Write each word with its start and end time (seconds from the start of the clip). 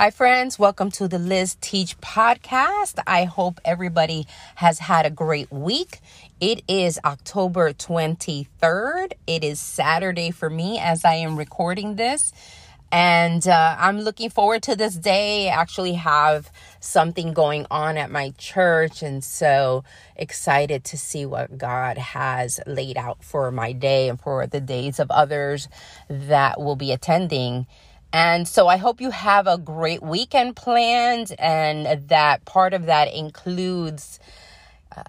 Hi, 0.00 0.12
friends. 0.12 0.60
Welcome 0.60 0.92
to 0.92 1.08
the 1.08 1.18
Liz 1.18 1.56
Teach 1.60 2.00
podcast. 2.00 3.02
I 3.04 3.24
hope 3.24 3.60
everybody 3.64 4.28
has 4.54 4.78
had 4.78 5.04
a 5.04 5.10
great 5.10 5.50
week. 5.50 5.98
It 6.40 6.62
is 6.68 7.00
October 7.04 7.72
23rd. 7.72 9.14
It 9.26 9.42
is 9.42 9.58
Saturday 9.58 10.30
for 10.30 10.48
me 10.48 10.78
as 10.78 11.04
I 11.04 11.14
am 11.14 11.36
recording 11.36 11.96
this. 11.96 12.32
And 12.92 13.46
uh, 13.48 13.74
I'm 13.76 13.98
looking 13.98 14.30
forward 14.30 14.62
to 14.62 14.76
this 14.76 14.94
day. 14.94 15.50
I 15.50 15.60
actually 15.60 15.94
have 15.94 16.48
something 16.78 17.32
going 17.32 17.66
on 17.68 17.98
at 17.98 18.08
my 18.08 18.32
church. 18.38 19.02
And 19.02 19.24
so 19.24 19.82
excited 20.14 20.84
to 20.84 20.96
see 20.96 21.26
what 21.26 21.58
God 21.58 21.98
has 21.98 22.60
laid 22.68 22.96
out 22.96 23.24
for 23.24 23.50
my 23.50 23.72
day 23.72 24.08
and 24.08 24.20
for 24.20 24.46
the 24.46 24.60
days 24.60 25.00
of 25.00 25.10
others 25.10 25.66
that 26.08 26.60
will 26.60 26.76
be 26.76 26.92
attending. 26.92 27.66
And 28.12 28.48
so 28.48 28.68
I 28.68 28.78
hope 28.78 29.00
you 29.00 29.10
have 29.10 29.46
a 29.46 29.58
great 29.58 30.02
weekend 30.02 30.56
planned 30.56 31.34
and 31.38 32.08
that 32.08 32.44
part 32.44 32.72
of 32.74 32.86
that 32.86 33.12
includes 33.12 34.18
uh, 34.96 35.02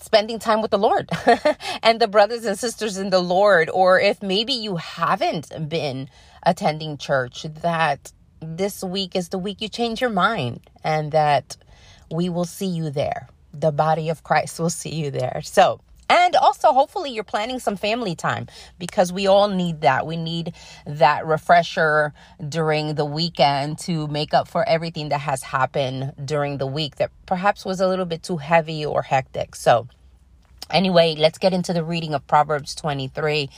spending 0.00 0.38
time 0.38 0.62
with 0.62 0.70
the 0.70 0.78
Lord 0.78 1.10
and 1.82 2.00
the 2.00 2.08
brothers 2.08 2.44
and 2.44 2.58
sisters 2.58 2.96
in 2.96 3.10
the 3.10 3.20
Lord. 3.20 3.68
Or 3.70 4.00
if 4.00 4.22
maybe 4.22 4.52
you 4.52 4.76
haven't 4.76 5.68
been 5.68 6.08
attending 6.44 6.96
church, 6.96 7.42
that 7.62 8.12
this 8.40 8.84
week 8.84 9.16
is 9.16 9.30
the 9.30 9.38
week 9.38 9.60
you 9.60 9.68
change 9.68 10.00
your 10.00 10.10
mind 10.10 10.60
and 10.84 11.12
that 11.12 11.56
we 12.10 12.28
will 12.28 12.44
see 12.44 12.66
you 12.66 12.90
there. 12.90 13.28
The 13.52 13.72
body 13.72 14.08
of 14.08 14.22
Christ 14.22 14.60
will 14.60 14.70
see 14.70 14.94
you 14.94 15.10
there. 15.10 15.40
So, 15.42 15.80
and 16.08 16.36
also, 16.36 16.72
hopefully, 16.72 17.10
you're 17.10 17.24
planning 17.24 17.58
some 17.58 17.76
family 17.76 18.14
time 18.14 18.46
because 18.78 19.12
we 19.12 19.26
all 19.26 19.48
need 19.48 19.82
that. 19.82 20.06
We 20.06 20.16
need 20.16 20.54
that 20.86 21.26
refresher 21.26 22.14
during 22.48 22.94
the 22.94 23.04
weekend 23.04 23.78
to 23.80 24.06
make 24.08 24.32
up 24.32 24.48
for 24.48 24.66
everything 24.68 25.10
that 25.10 25.20
has 25.20 25.42
happened 25.42 26.14
during 26.24 26.58
the 26.58 26.66
week 26.66 26.96
that 26.96 27.10
perhaps 27.26 27.64
was 27.64 27.80
a 27.80 27.88
little 27.88 28.06
bit 28.06 28.22
too 28.22 28.38
heavy 28.38 28.84
or 28.84 29.02
hectic. 29.02 29.54
So, 29.54 29.88
Anyway, 30.70 31.14
let's 31.16 31.38
get 31.38 31.54
into 31.54 31.72
the 31.72 31.82
reading 31.82 32.12
of 32.12 32.26
Proverbs 32.26 32.74
23. 32.74 33.48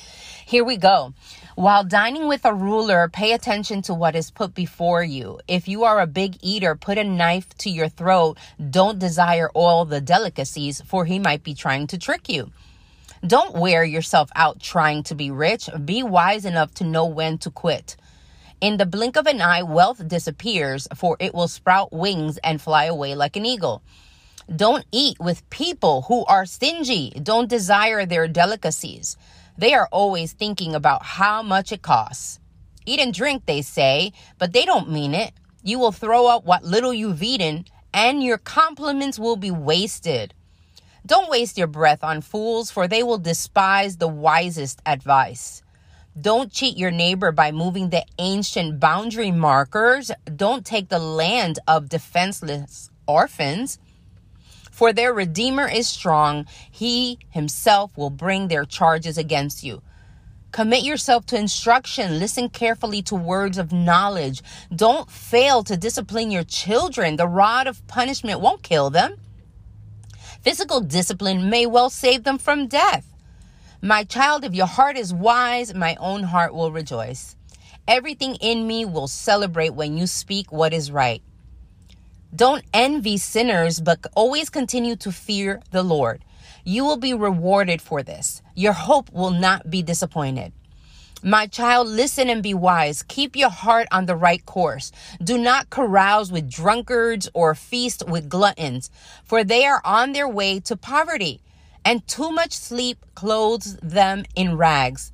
Here 0.47 0.63
we 0.63 0.77
go. 0.77 1.13
While 1.61 1.85
dining 1.85 2.27
with 2.27 2.47
a 2.47 2.55
ruler, 2.55 3.11
pay 3.13 3.35
attention 3.35 3.83
to 3.83 3.93
what 3.93 4.17
is 4.17 4.31
put 4.31 4.55
before 4.55 5.05
you. 5.05 5.41
If 5.47 5.69
you 5.69 5.85
are 5.85 6.01
a 6.01 6.07
big 6.07 6.39
eater, 6.41 6.75
put 6.75 6.97
a 6.97 7.05
knife 7.05 7.51
to 7.59 7.69
your 7.69 7.91
throat. 7.91 8.39
Don't 8.71 8.99
desire 8.99 9.51
all 9.53 9.85
the 9.85 10.01
delicacies, 10.01 10.81
for 10.81 11.05
he 11.05 11.19
might 11.19 11.45
be 11.45 11.53
trying 11.53 11.87
to 11.89 11.99
trick 11.99 12.31
you. 12.31 12.51
Don't 13.27 13.59
wear 13.59 13.85
yourself 13.85 14.31
out 14.35 14.59
trying 14.59 15.03
to 15.03 15.15
be 15.15 15.31
rich. 15.31 15.69
Be 15.85 16.03
wise 16.03 16.47
enough 16.47 16.73
to 16.77 16.85
know 16.85 17.05
when 17.05 17.37
to 17.37 17.51
quit. 17.51 17.95
In 18.63 18.79
the 18.79 18.87
blink 18.87 19.19
of 19.19 19.27
an 19.27 19.43
eye, 19.43 19.63
wealth 19.63 20.09
disappears, 20.09 20.89
for 20.97 21.19
it 21.21 21.35
will 21.35 21.47
sprout 21.47 21.93
wings 21.93 22.39
and 22.39 22.59
fly 22.59 22.87
away 22.87 23.15
like 23.15 23.37
an 23.37 23.45
eagle. 23.45 23.83
Don't 24.49 24.87
eat 24.93 25.21
with 25.21 25.49
people 25.51 26.07
who 26.09 26.25
are 26.25 26.47
stingy. 26.47 27.11
Don't 27.23 27.51
desire 27.51 28.07
their 28.07 28.29
delicacies. 28.29 29.19
They 29.61 29.75
are 29.75 29.89
always 29.93 30.33
thinking 30.33 30.75
about 30.75 31.03
how 31.03 31.43
much 31.43 31.71
it 31.71 31.83
costs. 31.83 32.41
Eat 32.87 32.99
and 32.99 33.13
drink, 33.13 33.45
they 33.45 33.61
say, 33.61 34.15
but 34.39 34.55
they 34.55 34.65
don't 34.65 34.91
mean 34.91 35.13
it. 35.15 35.35
You 35.63 35.79
will 35.79 35.93
throw 35.93 36.29
up 36.29 36.47
what 36.47 36.65
little 36.65 36.95
you've 36.95 37.23
eaten, 37.23 37.67
and 37.93 38.23
your 38.23 38.39
compliments 38.39 39.19
will 39.19 39.37
be 39.37 39.51
wasted. 39.51 40.33
Don't 41.05 41.29
waste 41.29 41.59
your 41.59 41.67
breath 41.67 42.03
on 42.03 42.23
fools, 42.23 42.71
for 42.71 42.89
they 42.89 43.03
will 43.03 43.19
despise 43.19 43.99
the 43.99 44.09
wisest 44.09 44.81
advice. 44.87 45.63
Don't 46.19 46.51
cheat 46.51 46.79
your 46.79 46.91
neighbor 46.91 47.31
by 47.31 47.53
moving 47.53 47.91
the 47.91 48.07
ancient 48.19 48.81
boundary 48.81 49.31
markers. 49.31 50.11
Don't 50.25 50.65
take 50.65 50.89
the 50.89 50.99
land 50.99 51.59
of 51.69 51.91
defenseless 51.91 52.89
orphans. 53.07 53.79
For 54.81 54.95
their 54.95 55.13
Redeemer 55.13 55.69
is 55.69 55.87
strong. 55.89 56.47
He 56.71 57.19
himself 57.29 57.95
will 57.99 58.09
bring 58.09 58.49
their 58.49 58.65
charges 58.65 59.19
against 59.19 59.63
you. 59.63 59.83
Commit 60.53 60.85
yourself 60.85 61.27
to 61.27 61.37
instruction. 61.37 62.19
Listen 62.19 62.49
carefully 62.49 63.03
to 63.03 63.15
words 63.15 63.59
of 63.59 63.75
knowledge. 63.75 64.43
Don't 64.75 65.11
fail 65.11 65.63
to 65.65 65.77
discipline 65.77 66.31
your 66.31 66.45
children. 66.45 67.17
The 67.17 67.29
rod 67.29 67.67
of 67.67 67.87
punishment 67.89 68.41
won't 68.41 68.63
kill 68.63 68.89
them. 68.89 69.19
Physical 70.41 70.81
discipline 70.81 71.51
may 71.51 71.67
well 71.67 71.91
save 71.91 72.25
them 72.25 72.39
from 72.39 72.67
death. 72.67 73.07
My 73.83 74.05
child, 74.05 74.45
if 74.45 74.55
your 74.55 74.67
heart 74.67 74.97
is 74.97 75.13
wise, 75.13 75.75
my 75.75 75.95
own 75.97 76.23
heart 76.23 76.55
will 76.55 76.73
rejoice. 76.73 77.37
Everything 77.87 78.37
in 78.37 78.67
me 78.67 78.87
will 78.87 79.09
celebrate 79.09 79.75
when 79.75 79.99
you 79.99 80.07
speak 80.07 80.51
what 80.51 80.73
is 80.73 80.91
right. 80.91 81.23
Don't 82.35 82.65
envy 82.73 83.17
sinners, 83.17 83.81
but 83.81 84.07
always 84.15 84.51
continue 84.51 84.97
to 84.97 85.11
fear 85.11 85.61
the 85.73 85.83
Lord. 85.83 86.25
You 86.65 86.85
will 86.85 86.97
be 86.97 87.13
rewarded 87.13 87.83
for 87.83 88.03
this. 88.03 88.43
Your 88.55 88.73
hope 88.73 89.13
will 89.13 89.31
not 89.31 89.71
be 89.71 89.83
disappointed. 89.83 90.53
My 91.23 91.47
child, 91.47 91.89
listen 91.89 92.31
and 92.31 92.43
be 92.43 92.55
wise. 92.55 93.03
Keep 93.03 93.37
your 93.37 93.51
heart 93.51 93.89
on 93.91 94.07
the 94.07 94.17
right 94.17 94.45
course. 94.47 94.91
Do 95.23 95.37
not 95.37 95.69
carouse 95.69 96.33
with 96.33 96.49
drunkards 96.49 97.29
or 97.35 97.55
feast 97.55 98.09
with 98.09 98.29
gluttons, 98.29 98.91
for 99.25 99.45
they 99.45 99.67
are 99.67 99.83
on 99.85 100.13
their 100.13 100.29
way 100.29 100.61
to 100.61 100.77
poverty, 100.77 101.43
and 101.85 102.07
too 102.07 102.31
much 102.31 102.53
sleep 102.53 103.05
clothes 103.15 103.77
them 103.83 104.25
in 104.35 104.57
rags. 104.57 105.13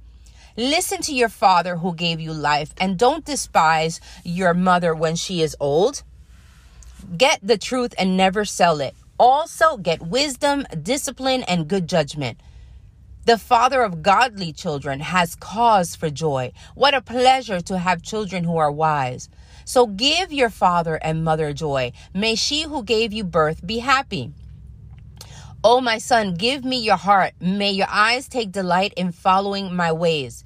Listen 0.56 1.02
to 1.02 1.14
your 1.14 1.28
father 1.28 1.76
who 1.76 1.94
gave 1.94 2.20
you 2.20 2.32
life, 2.32 2.72
and 2.78 2.98
don't 2.98 3.24
despise 3.24 4.00
your 4.22 4.54
mother 4.54 4.94
when 4.94 5.16
she 5.16 5.42
is 5.42 5.56
old. 5.58 6.02
Get 7.14 7.38
the 7.42 7.58
truth 7.58 7.94
and 7.98 8.16
never 8.16 8.44
sell 8.44 8.80
it. 8.80 8.94
Also, 9.18 9.76
get 9.76 10.02
wisdom, 10.02 10.66
discipline, 10.82 11.42
and 11.44 11.68
good 11.68 11.88
judgment. 11.88 12.38
The 13.26 13.38
father 13.38 13.82
of 13.82 14.02
godly 14.02 14.52
children 14.52 15.00
has 15.00 15.34
cause 15.36 15.94
for 15.94 16.10
joy. 16.10 16.52
What 16.74 16.94
a 16.94 17.00
pleasure 17.00 17.60
to 17.60 17.78
have 17.78 18.02
children 18.02 18.44
who 18.44 18.56
are 18.56 18.70
wise. 18.70 19.28
So 19.64 19.86
give 19.86 20.32
your 20.32 20.50
father 20.50 20.96
and 20.96 21.24
mother 21.24 21.52
joy. 21.52 21.92
May 22.14 22.34
she 22.34 22.62
who 22.62 22.82
gave 22.82 23.12
you 23.12 23.24
birth 23.24 23.66
be 23.66 23.78
happy. 23.78 24.32
O 25.64 25.78
oh, 25.78 25.80
my 25.80 25.98
son, 25.98 26.34
give 26.34 26.64
me 26.64 26.78
your 26.78 26.96
heart. 26.96 27.32
May 27.40 27.72
your 27.72 27.88
eyes 27.90 28.28
take 28.28 28.52
delight 28.52 28.92
in 28.96 29.10
following 29.10 29.74
my 29.74 29.90
ways. 29.90 30.44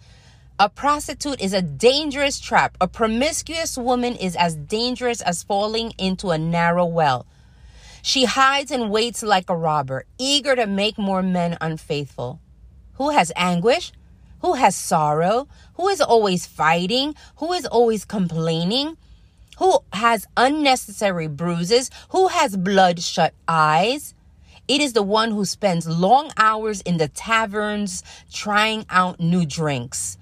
A 0.60 0.68
prostitute 0.68 1.40
is 1.40 1.54
a 1.54 1.62
dangerous 1.62 2.38
trap. 2.38 2.76
A 2.82 2.86
promiscuous 2.86 3.78
woman 3.78 4.14
is 4.14 4.36
as 4.36 4.56
dangerous 4.56 5.22
as 5.22 5.42
falling 5.42 5.94
into 5.96 6.32
a 6.32 6.36
narrow 6.36 6.84
well. 6.84 7.24
She 8.02 8.26
hides 8.26 8.70
and 8.70 8.90
waits 8.90 9.22
like 9.22 9.48
a 9.48 9.56
robber, 9.56 10.04
eager 10.18 10.54
to 10.54 10.66
make 10.66 10.98
more 10.98 11.22
men 11.22 11.56
unfaithful. 11.62 12.40
Who 12.96 13.08
has 13.08 13.32
anguish? 13.36 13.90
Who 14.42 14.52
has 14.52 14.76
sorrow? 14.76 15.48
Who 15.76 15.88
is 15.88 16.02
always 16.02 16.44
fighting? 16.44 17.14
Who 17.36 17.54
is 17.54 17.64
always 17.64 18.04
complaining? 18.04 18.98
Who 19.60 19.78
has 19.94 20.26
unnecessary 20.36 21.28
bruises? 21.28 21.90
Who 22.10 22.28
has 22.28 22.58
bloodshot 22.58 23.32
eyes? 23.48 24.12
It 24.68 24.82
is 24.82 24.92
the 24.92 25.02
one 25.02 25.30
who 25.30 25.46
spends 25.46 25.88
long 25.88 26.32
hours 26.36 26.82
in 26.82 26.98
the 26.98 27.08
taverns 27.08 28.04
trying 28.30 28.84
out 28.90 29.20
new 29.20 29.46
drinks. 29.46 30.18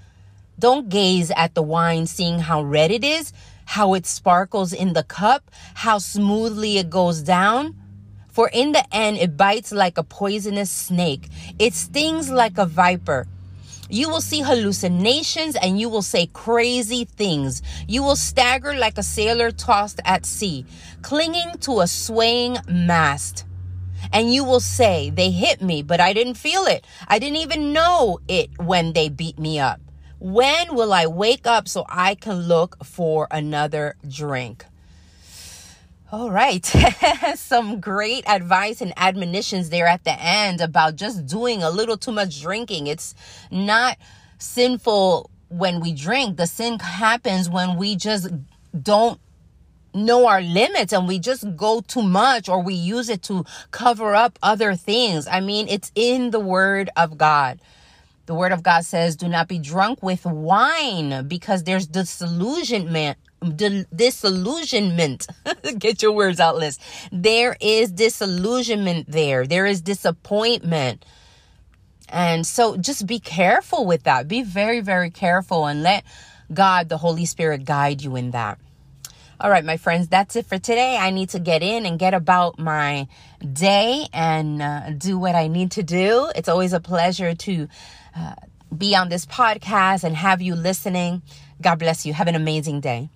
Don't 0.59 0.89
gaze 0.89 1.31
at 1.37 1.55
the 1.55 1.63
wine 1.63 2.07
seeing 2.07 2.41
how 2.41 2.63
red 2.63 2.91
it 2.91 3.05
is, 3.05 3.33
how 3.65 3.95
it 3.95 4.07
sparkles 4.07 4.73
in 4.73 4.93
the 4.93 5.05
cup, 5.05 5.51
how 5.75 5.99
smoothly 5.99 6.79
it 6.79 6.91
goes 6.91 7.23
down. 7.23 7.77
For 8.33 8.49
in 8.49 8.73
the 8.73 8.85
end, 8.95 9.19
it 9.19 9.37
bites 9.37 9.73
like 9.73 9.99
a 9.99 10.03
poisonous 10.03 10.71
snake. 10.71 11.29
It 11.59 11.75
stings 11.75 12.31
like 12.31 12.59
a 12.59 12.67
viper. 12.67 13.27
You 13.91 14.09
will 14.11 14.21
see 14.21 14.43
hallucinations 14.43 15.57
and 15.57 15.81
you 15.81 15.89
will 15.89 16.03
say 16.03 16.27
crazy 16.27 17.05
things. 17.05 17.63
You 17.87 18.03
will 18.03 18.17
stagger 18.17 18.75
like 18.75 18.99
a 18.99 19.03
sailor 19.03 19.51
tossed 19.51 20.01
at 20.05 20.27
sea, 20.27 20.67
clinging 21.03 21.59
to 21.61 21.81
a 21.81 21.87
swaying 21.87 22.59
mast. 22.69 23.45
And 24.13 24.33
you 24.33 24.45
will 24.45 24.61
say, 24.61 25.11
They 25.11 25.31
hit 25.31 25.63
me, 25.63 25.83
but 25.83 26.01
I 26.01 26.13
didn't 26.13 26.35
feel 26.35 26.65
it. 26.65 26.85
I 27.07 27.19
didn't 27.19 27.39
even 27.39 27.73
know 27.73 28.21
it 28.29 28.51
when 28.59 28.93
they 28.93 29.09
beat 29.09 29.39
me 29.39 29.59
up. 29.59 29.81
When 30.19 30.75
will 30.75 30.93
I 30.93 31.07
wake 31.07 31.47
up 31.47 31.69
so 31.69 31.85
I 31.89 32.15
can 32.17 32.49
look 32.49 32.85
for 32.85 33.29
another 33.31 33.97
drink? 34.09 34.65
All 36.11 36.31
right. 36.31 36.65
Some 37.37 37.81
great 37.81 38.29
advice 38.29 38.81
and 38.81 38.93
admonitions 38.97 39.71
there 39.71 39.87
at 39.87 40.05
the 40.05 40.19
end 40.19 40.61
about 40.61 40.97
just 40.97 41.27
doing 41.27 41.63
a 41.63 41.71
little 41.71 41.97
too 41.97 42.13
much 42.13 42.41
drinking. 42.41 42.87
It's 42.87 43.15
not 43.51 43.99
sinful 44.39 45.31
when 45.49 45.81
we 45.81 45.93
drink. 45.93 46.37
The 46.37 46.47
sin 46.47 46.79
happens 46.79 47.49
when 47.49 47.77
we 47.77 47.95
just 47.95 48.29
don't 48.83 49.21
know 49.95 50.27
our 50.27 50.41
limits 50.41 50.93
and 50.93 51.07
we 51.07 51.19
just 51.19 51.57
go 51.57 51.81
too 51.81 52.03
much 52.03 52.49
or 52.49 52.63
we 52.63 52.75
use 52.75 53.09
it 53.09 53.23
to 53.25 53.45
cover 53.71 54.15
up 54.15 54.39
other 54.43 54.75
things. 54.75 55.29
I 55.29 55.41
mean, 55.41 55.69
it's 55.69 55.93
in 55.95 56.31
the 56.31 56.41
word 56.41 56.91
of 56.97 57.19
God. 57.19 57.61
The 58.29 58.35
word 58.35 58.53
of 58.53 58.63
God 58.63 58.85
says, 58.85 59.17
do 59.17 59.27
not 59.27 59.49
be 59.49 59.59
drunk 59.59 60.03
with 60.03 60.27
wine 60.27 61.27
because 61.29 61.65
there's 61.65 61.87
disillusionment 61.87 63.17
disillusionment. 63.95 65.27
Get 65.79 66.03
your 66.03 66.13
words 66.13 66.39
out, 66.39 66.57
Liz. 66.57 66.79
There 67.11 67.57
is 67.59 67.91
disillusionment 67.91 69.11
there. 69.11 69.47
There 69.47 69.65
is 69.65 69.81
disappointment. 69.81 71.07
And 72.11 72.47
so 72.47 72.77
just 72.77 73.07
be 73.07 73.19
careful 73.19 73.87
with 73.87 74.03
that. 74.03 74.29
Be 74.29 74.43
very, 74.43 74.81
very 74.81 75.09
careful 75.09 75.65
and 75.65 75.83
let 75.83 76.05
God, 76.53 76.91
the 76.91 76.99
Holy 76.99 77.25
Spirit, 77.25 77.65
guide 77.65 78.03
you 78.03 78.15
in 78.15 78.33
that. 78.33 78.59
All 79.41 79.51
right, 79.51 79.65
my 79.65 79.79
friends, 79.79 80.09
that's 80.09 80.37
it 80.37 80.45
for 80.45 80.59
today. 80.59 80.99
I 80.99 81.11
need 81.11 81.31
to 81.31 81.39
get 81.39 81.63
in 81.63 81.87
and 81.87 81.99
get 81.99 82.13
about 82.13 82.59
my 82.59 83.07
day 83.53 84.07
and 84.13 84.61
uh, 84.61 84.91
do 84.91 85.17
what 85.17 85.35
I 85.35 85.47
need 85.47 85.71
to 85.73 85.83
do. 85.83 86.31
It's 86.35 86.49
always 86.49 86.75
a 86.75 86.81
pleasure 86.81 87.35
to 87.35 87.69
uh, 88.15 88.35
be 88.77 88.95
on 88.95 89.09
this 89.09 89.27
podcast 89.27 90.05
and 90.05 90.17
have 90.17 90.43
you 90.43 90.55
listening. 90.55 91.23
God 91.61 91.79
bless 91.79 92.07
you. 92.07 92.13
Have 92.13 92.29
an 92.29 92.35
amazing 92.35 92.81
day. 92.81 93.11